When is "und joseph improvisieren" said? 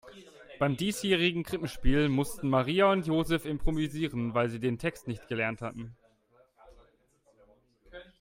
2.91-4.33